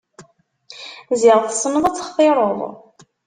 Ziɣ 1.21 1.37
tessneḍ 1.41 1.83
ad 1.85 1.95
textireḍ. 1.95 2.59